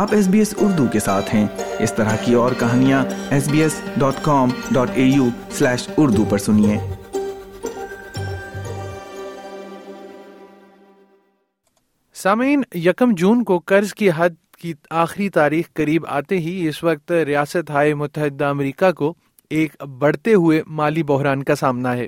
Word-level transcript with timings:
آپ 0.00 0.08
S 0.12 0.28
B 0.28 0.38
S 0.38 0.54
Urdu 0.56 0.86
کے 0.92 1.00
ساتھ 1.00 1.34
ہیں۔ 1.34 1.46
اس 1.78 1.92
طرح 1.92 2.16
کی 2.16 2.34
اور 2.34 2.52
کہانیاں 2.58 3.04
S 3.30 3.48
B 3.48 3.62
S 3.62 3.80
dot 3.96 4.14
com 4.22 4.48
dot 4.70 4.90
A 4.94 5.02
U 5.02 5.28
slash 5.50 5.88
Urdu 5.96 6.24
پر 6.24 6.38
سنیے۔ 6.38 6.78
سامعین، 12.14 12.62
یکم 12.74 13.12
جون 13.14 13.44
کو 13.44 13.58
قرض 13.58 13.94
کی 13.94 14.10
حد 14.16 14.56
کی 14.58 14.74
آخری 14.90 15.28
تاریخ 15.28 15.72
قریب 15.72 16.06
آتے 16.08 16.38
ہی 16.38 16.68
اس 16.68 16.84
وقت 16.84 17.12
ریاست 17.12 17.70
ہائے 17.70 17.94
متحدہ 17.94 18.44
امریکہ 18.44 18.92
کو 18.92 19.14
ایک 19.50 19.82
بڑھتے 19.82 20.34
ہوئے 20.34 20.62
مالی 20.66 21.02
بحران 21.02 21.42
کا 21.42 21.54
سامنا 21.54 21.96
ہے۔ 21.96 22.06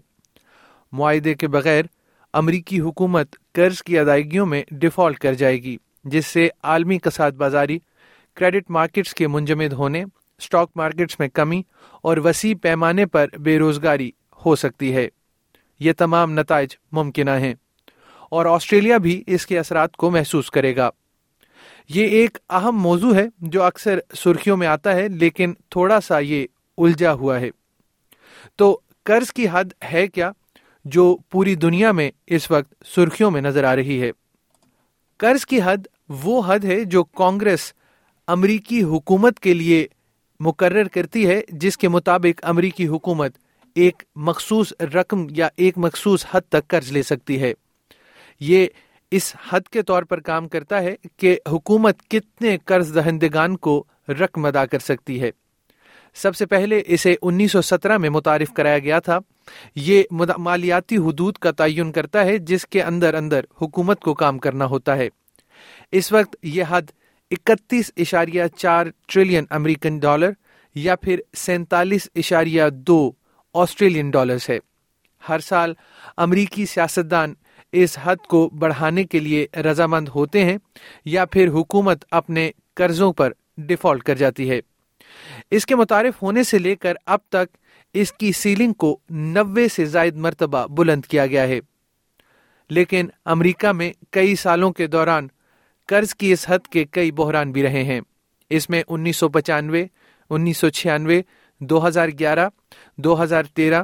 معاہدے 0.93 1.35
کے 1.35 1.49
بغیر 1.49 1.85
امریکی 2.33 2.81
حکومت 2.81 3.37
قرض 3.53 3.83
کی 3.83 3.99
ادائیگیوں 3.99 4.47
میں 4.47 4.63
ڈیفالٹ 4.71 5.19
کر 5.19 5.35
جائے 5.35 5.63
گی۔ 5.63 5.77
جس 6.05 6.27
سے 6.27 6.49
عالمی 6.63 6.99
کساد 6.99 7.31
بازاری، 7.31 7.79
کریڈٹ 8.35 8.71
مارکیٹس 8.71 9.15
کے 9.15 9.27
منجمد 9.27 9.73
ہونے 9.73 10.05
اسٹاک 10.39 10.71
مارکیٹس 10.77 11.19
میں 11.19 11.29
کمی 11.29 11.63
اور 12.03 12.17
وسیع 12.17 12.55
پیمانے 12.63 13.07
پر 13.07 13.27
بے 13.39 13.59
روزگاری 13.59 14.11
ہو 14.45 14.57
سکتی 14.57 14.97
ہے۔ 14.97 15.09
یہ 15.81 15.93
تمام 15.99 16.33
نتائج 16.33 16.69
ممکنہ 16.93 17.31
ہیں 17.31 17.55
اور 18.31 18.47
آسٹریلیا 18.47 18.99
بھی 18.99 19.25
اس 19.27 19.47
کے 19.47 19.59
اثرات 19.59 19.97
کو 19.97 20.11
محسوس 20.11 20.51
کرے 20.51 20.77
گا۔ 20.77 20.91
یہ 21.89 22.07
ایک 22.07 22.39
اہم 22.51 22.77
موضوع 22.77 23.15
ہے 23.15 23.25
جو 23.39 23.63
اکثر 23.63 23.99
سرخیوں 24.15 24.57
میں 24.57 24.67
آتا 24.67 24.93
ہے، 24.93 25.09
لیکن 25.09 25.55
تھوڑا 25.71 26.01
سا 26.01 26.19
یہ 26.19 26.47
الجھا 26.79 27.13
ہوا 27.13 27.41
ہے۔ 27.41 27.51
تو 28.57 28.81
قرض 29.05 29.33
کی 29.33 29.47
حد 29.53 29.65
ہے 29.93 30.07
کیا 30.07 30.33
جو 30.85 31.17
پوری 31.31 31.55
دنیا 31.55 31.93
میں 31.93 32.11
اس 32.27 32.51
وقت 32.51 32.75
سرخیوں 32.87 33.31
میں 33.31 33.41
نظر 33.41 33.65
آ 33.65 33.77
رہی 33.77 34.03
ہے؟ 34.03 34.11
قرض 35.23 35.47
کی 35.47 35.61
حد 35.65 35.77
وہ 36.09 36.43
حد 36.47 36.65
ہے 36.65 36.85
جو 36.85 37.05
کانگریس 37.05 37.73
امریکی 38.27 38.83
حکومت 38.83 39.41
کے 39.41 39.55
لیے 39.55 39.87
مقرر 40.41 40.85
کرتی 40.85 41.27
ہے، 41.27 41.41
جس 41.49 41.79
کے 41.79 41.89
مطابق 41.89 42.41
امریکی 42.43 42.87
حکومت 42.87 43.33
ایک 43.75 44.03
مخصوص 44.17 44.73
رقم 44.95 45.27
یا 45.31 45.49
ایک 45.57 45.79
مخصوص 45.79 46.27
حد 46.31 46.41
تک 46.49 46.69
قرض 46.69 46.93
لے 46.93 47.03
سکتی 47.03 47.43
ہے۔ 47.43 47.53
یہ 48.41 48.67
اس 49.11 49.37
حد 49.51 49.61
کے 49.61 49.83
طور 49.83 50.03
پر 50.03 50.21
کام 50.21 50.49
کرتا 50.49 50.83
ہے 50.83 50.95
کہ 51.17 51.39
حکومت 51.53 52.09
کتنے 52.09 52.59
قرض 52.65 52.95
دہندگان 52.95 53.57
کو 53.57 53.85
رقم 54.09 54.45
ادا 54.45 54.67
کر 54.67 54.79
سکتی 54.79 55.23
ہے۔ 55.23 55.31
سب 56.15 56.37
سے 56.37 56.47
پہلے 56.47 56.83
اسے 56.87 57.15
انیس 57.23 57.53
سو 57.53 57.63
سترہ 57.63 57.99
میں 57.99 58.11
متعارف 58.11 58.53
کرایا 58.53 58.79
گیا 58.79 58.99
تھا۔ 58.99 59.19
یہ 59.75 60.03
مالیاتی 60.39 60.97
حدود 60.97 61.37
کا 61.37 61.51
تعین 61.51 61.93
کرتا 61.93 62.25
ہے 62.25 62.39
جس 62.39 62.67
کے 62.67 62.83
اندر 62.83 63.15
اندر 63.15 63.41
حکومت 63.63 64.01
کو 64.01 64.15
کام 64.15 64.39
کرنا 64.39 64.65
ہوتا 64.65 64.97
ہے۔ 64.97 65.09
اس 65.93 66.13
وقت 66.13 66.37
یہ 66.43 66.65
حد 66.69 66.83
اکتیس 67.31 67.93
اشاریہ 67.97 68.43
چار 68.57 68.87
ٹریلین 69.09 69.45
امریکن 69.51 69.99
ڈالر 69.99 70.31
یا 70.75 70.97
پھر 70.97 71.21
سینتالیس 71.37 72.09
اشاریہ 72.15 72.63
دو 72.73 73.13
آسٹریلین 73.55 74.11
ڈالرز 74.11 74.51
ہے۔ 74.51 74.59
ہر 75.29 75.39
سال 75.39 75.75
امریکی 76.17 76.67
سیاستدان 76.67 77.35
اس 77.73 77.99
حد 78.03 78.17
کو 78.17 78.49
بڑھانے 78.49 79.05
کے 79.05 79.19
لیے 79.19 79.47
رضامند 79.57 80.09
ہوتے 80.09 80.45
ہیں 80.45 80.59
یا 81.05 81.25
پھر 81.25 81.49
حکومت 81.49 82.05
اپنے 82.11 82.51
قرضوں 82.75 83.13
پر 83.13 83.33
ڈیفالٹ 83.57 84.03
کر 84.03 84.15
جاتی 84.15 84.51
ہے۔ 84.51 84.61
اس 85.51 85.67
کے 85.67 85.77
متعارف 85.77 86.23
ہونے 86.23 86.43
سے 86.43 86.59
لے 86.59 86.77
کر 86.77 86.95
اب 87.07 87.19
تک 87.29 87.57
اس 87.95 88.13
کی 88.13 88.33
سیلنگ 88.33 88.73
کو 88.73 88.99
نوے 89.11 89.69
سے 89.69 89.85
زائد 89.85 90.17
مرتبہ 90.17 90.67
بلند 90.67 91.05
کیا 91.05 91.27
گیا 91.27 91.43
ہے۔ 91.43 91.61
لیکن 92.71 93.07
امریکہ 93.25 93.73
میں 93.73 93.93
کئی 94.11 94.37
سالوں 94.37 94.73
کے 94.73 94.87
دوران 94.87 95.29
قرض 95.87 96.15
کی 96.15 96.33
اس 96.33 96.45
حد 96.49 96.67
کے 96.67 96.85
کئی 96.85 97.13
بحران 97.13 97.53
بھی 97.53 97.63
رہے 97.63 97.85
ہیں۔ 97.85 98.01
اس 98.51 98.71
میں 98.71 98.83
انیس 98.89 99.17
سو 99.17 99.29
پچانوے، 99.29 99.87
انیس 100.31 100.59
سو 100.59 100.69
چھیانوے، 100.69 101.23
دو 101.61 101.89
ہزار 101.89 102.09
گیارہ، 102.19 102.49
دو 102.97 103.23
ہزار 103.23 103.43
تیرہ 103.43 103.83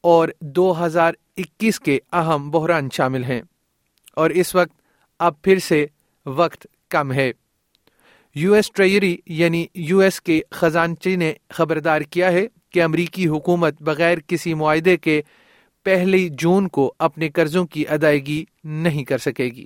اور 0.00 0.28
دو 0.40 0.86
ہزار 0.86 1.12
اکیس 1.36 1.80
کے 1.80 1.98
اہم 2.12 2.50
بحران 2.50 2.88
شامل 2.92 3.24
ہیں۔ 3.24 3.42
اور 4.14 4.30
اس 4.30 4.54
وقت 4.54 4.72
اب 5.18 5.42
پھر 5.42 5.58
سے 5.58 5.86
وقت 6.26 6.66
کم 6.88 7.12
ہے۔ 7.12 7.32
یو 8.34 8.52
ایس 8.52 8.72
ٹریجری 8.72 9.16
یعنی 9.26 9.66
یو 9.74 9.98
ایس 9.98 10.20
کے 10.20 10.40
خزانچی 10.50 11.16
نے 11.16 11.32
خبردار 11.48 12.00
کیا 12.00 12.32
ہے 12.32 12.46
کہ 12.76 12.82
امریکی 12.82 13.26
حکومت 13.26 13.82
بغیر 13.82 14.18
کسی 14.26 14.54
معاہدے 14.54 14.96
کے 14.96 15.22
پہلی 15.84 16.28
جون 16.28 16.68
کو 16.68 16.94
اپنے 16.98 17.28
قرضوں 17.28 17.66
کی 17.66 17.88
ادائیگی 17.88 18.44
نہیں 18.64 19.04
کر 19.04 19.18
سکے 19.18 19.44
گی۔ 19.44 19.64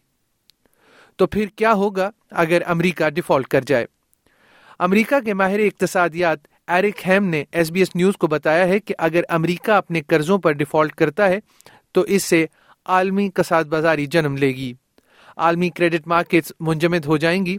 تو 1.16 1.26
پھر 1.26 1.47
کیا 1.56 1.72
ہوگا 1.72 2.10
اگر 2.31 2.62
امریکہ 2.66 3.09
ڈیفالٹ 3.09 3.47
کر 3.47 3.60
جائے؟ 3.60 3.87
امریکہ 4.78 5.20
کے 5.20 5.34
ماہر 5.34 5.59
اقتصادیات 5.59 6.38
ایرک 6.69 7.09
ہیم 7.09 7.25
نے 7.25 7.44
ایس 7.53 7.70
بی 7.70 7.78
ایس 7.78 7.97
نیوز 7.97 8.16
کو 8.16 8.26
بتایا 8.26 8.69
ہے 8.69 8.78
کہ 8.78 8.94
اگر 8.99 9.20
امریکہ 9.28 9.70
اپنے 9.70 10.00
قرضوں 10.00 10.38
پر 10.38 10.53
ڈیفالٹ 10.53 10.93
کرتا 10.93 11.28
ہے، 11.28 11.38
تو 11.93 12.00
اس 12.00 12.25
سے 12.25 12.47
عالمی 12.87 13.31
کساد 13.34 13.65
بازاری 13.65 14.06
جنم 14.06 14.37
لے 14.37 14.49
گی۔ 14.49 14.72
عالمی 15.37 15.70
کریڈٹ 15.70 16.06
مارکیٹس 16.06 16.53
منجمد 16.60 17.06
ہو 17.06 17.16
جائیں 17.16 17.47
گی 17.47 17.56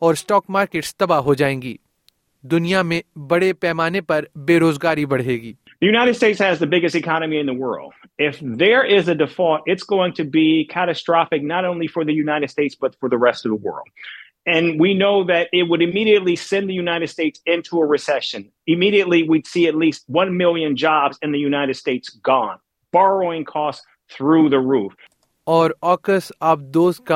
اور 0.00 0.12
اسٹاک 0.12 0.44
مارکیٹس 0.48 0.96
تباہ 0.96 1.20
ہو 1.20 1.34
جائیں 1.34 1.62
گی۔ 1.62 1.76
دنیا 2.42 2.82
میں 2.82 3.00
بڑے 3.16 3.52
پیمانے 3.52 4.00
پر 4.00 4.24
بے 4.36 4.58
روزگاری 4.60 5.06
بڑھے 5.06 5.42
گیٹلیٹلی 5.42 5.52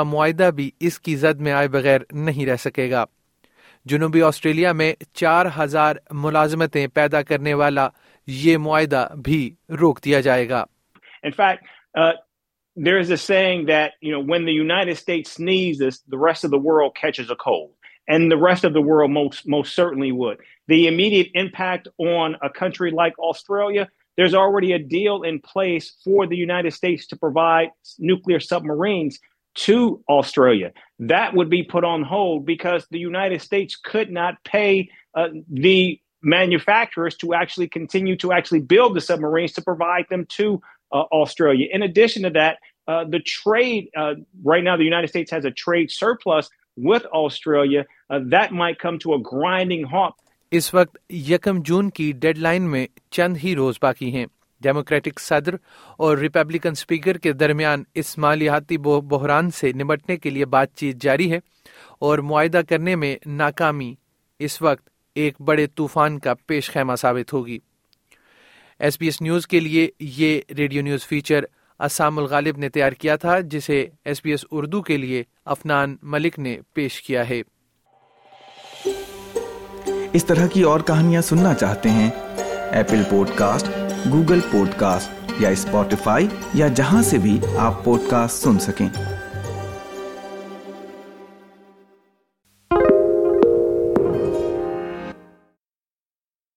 معاہدہ 0.03 0.51
بھی 0.55 0.71
اس 0.81 1.01
کی 1.01 1.17
زد 1.17 1.41
میں 1.41 1.53
آئے 1.53 1.69
بغیر 1.69 2.01
نہیں 2.13 2.47
رہ 2.47 2.57
سکے 2.57 2.91
گا۔ 2.91 3.05
جنوبی 3.87 4.23
آسٹریلیا 4.23 4.73
میں 4.73 4.95
چار 5.15 5.47
ہزار 5.59 5.97
ملازمتیں 6.11 6.87
پیدا 6.87 7.23
کرنے 7.23 7.55
والا 7.55 7.89
یہ 8.27 8.57
معاہدہ 8.57 9.09
بھی 9.25 9.55
روک 9.81 10.05
دیا 10.05 10.21
جائے 10.21 10.49
گا۔ 10.49 10.65
To 29.56 30.03
Australia. 30.09 30.72
That 30.99 31.34
would 31.34 31.50
be 31.50 31.62
put 31.62 31.84
on 31.84 32.03
hold 32.03 32.47
because 32.47 32.87
the 32.91 32.99
United 32.99 33.43
States 33.43 33.77
could 33.77 34.11
not 34.11 34.43
pay 34.44 34.91
uh, 35.15 35.28
the 35.50 36.00
manufacturers 36.22 37.17
to 37.17 37.34
actually 37.34 37.69
continue 37.69 38.16
to 38.16 38.33
actually 38.33 38.61
build 38.61 38.95
the 38.95 39.00
submarines 39.00 39.53
to 39.55 39.62
provide 39.62 40.06
them 40.11 40.27
to 40.31 40.61
uh, 40.93 41.05
Australia. 41.12 41.69
In 41.72 41.83
addition 41.83 42.22
to 42.25 42.31
that, 42.31 42.59
uh, 42.89 43.05
the 43.05 43.21
trade, 43.21 43.89
uh, 43.97 44.15
right 44.43 44.62
now 44.62 44.77
the 44.77 44.84
United 44.84 45.09
States 45.09 45.31
has 45.31 45.45
a 45.45 45.50
trade 45.50 45.91
surplus 45.91 46.49
with 46.77 47.05
Australia. 47.06 47.84
Uh, 48.11 48.21
that 48.27 48.53
might 48.53 48.78
come 48.78 48.99
to 48.99 49.15
a 49.15 49.19
grinding 49.19 49.84
halt 49.84 50.15
اس 50.50 50.75
وقت 50.75 51.12
یکم 51.12 51.62
جون 51.62 51.91
کی 51.91 52.12
dead 52.12 52.39
line 52.39 52.71
میں 52.71 52.87
چند 53.11 53.37
ہی 53.45 53.55
روز 53.56 53.78
باقی 53.83 54.12
ہیں 54.12 54.27
democratic 54.61 55.21
صدر 55.21 55.55
اور 55.97 56.19
Republican 56.19 56.69
speaker 56.69 57.19
کے 57.19 57.33
درمیان 57.33 57.83
اس 57.95 58.19
مالیاتی 58.19 58.78
بحران 58.78 59.51
سے 59.51 59.72
نمٹنے 59.72 60.16
کے 60.16 60.31
لیے 60.31 60.45
بات 60.45 60.75
چیت 60.75 60.97
جاری 60.97 61.33
ہے 61.33 61.39
اور 61.98 62.19
معاہدہ 62.19 62.60
کرنے 62.69 62.97
میں 62.97 63.16
ناکامی 63.27 63.95
اس 64.39 64.63
وقت 64.63 64.89
ایک 65.15 65.41
بڑے 65.41 65.66
طوفان 65.66 66.19
کا 66.19 66.34
پیش 66.47 66.71
خیمہ 66.71 66.95
ثابت 66.95 67.33
ہوگی۔ 67.33 67.59
ایس 68.78 68.97
بی 69.01 69.07
ایس 69.07 69.21
نیوز 69.22 69.47
کے 69.47 69.60
لیے 69.60 69.89
یہ 70.01 70.41
radio 70.59 70.83
news 70.83 71.07
feature 71.07 71.45
Asam 71.81 72.19
Alghalib 72.19 72.59
نے 72.59 72.69
تیار 72.69 72.92
کیا 72.92 73.16
تھا، 73.16 73.41
جسے 73.41 73.86
ایس 74.04 74.21
بی 74.25 74.31
ایس 74.31 74.45
اردو 74.51 74.83
کے 74.83 74.97
لیے 74.97 75.22
افنان 75.45 75.97
ملک 76.03 76.39
نے 76.39 76.59
پیش 76.72 77.03
کیا 77.03 77.28
ہے۔ 77.28 77.42
اس 80.13 80.25
طرح 80.25 80.47
کی 80.47 80.63
اور 80.63 80.81
کہانیاں 80.81 81.22
سننا 81.22 81.54
چاہتے 81.54 81.91
ہیں۔ 81.91 82.10
Apple 82.72 83.03
pod 83.10 83.31
cost 83.34 83.66
Google 84.13 84.41
pod 84.51 84.69
cost 84.77 85.33
یا 85.41 85.49
اسپوٹیفائی 85.49 86.27
یا 86.55 86.69
جہاں 86.69 87.03
سے 87.03 87.19
بھی 87.19 87.39
آپ 87.57 87.85
پوڈ 87.85 88.01
کاسٹ 88.11 88.43
سن 88.43 88.59
سکیں۔ 88.59 88.89